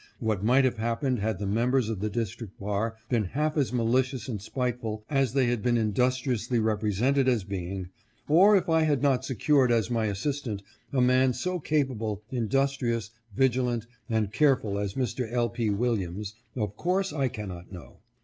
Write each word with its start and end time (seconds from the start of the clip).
What 0.17 0.43
might 0.43 0.65
have 0.65 0.77
hap 0.77 1.03
pened 1.03 1.19
had 1.19 1.37
the 1.37 1.45
members 1.45 1.87
of 1.87 1.99
the 1.99 2.09
District 2.09 2.59
bar 2.59 2.95
been 3.09 3.23
half 3.25 3.55
as 3.55 3.71
malicious 3.71 4.27
and 4.27 4.41
spiteful 4.41 5.05
as 5.11 5.33
they 5.33 5.45
had 5.45 5.61
been 5.61 5.77
industriously 5.77 6.57
represented 6.57 7.27
as 7.27 7.43
being, 7.43 7.89
or 8.27 8.55
if 8.55 8.67
I 8.67 8.81
had 8.81 9.03
not 9.03 9.23
secured 9.23 9.71
as 9.71 9.91
my 9.91 10.07
as 10.07 10.17
sistant 10.17 10.63
a 10.91 11.01
man 11.01 11.33
so 11.33 11.59
capable, 11.59 12.23
industrious, 12.31 13.11
vigilant, 13.35 13.85
and 14.09 14.33
care 14.33 14.55
ful 14.57 14.79
as 14.79 14.95
Mr. 14.95 15.31
L. 15.31 15.49
P. 15.49 15.69
Williams, 15.69 16.33
of 16.55 16.75
course 16.75 17.13
I 17.13 17.27
cannot 17.27 17.71
know. 17.71 17.99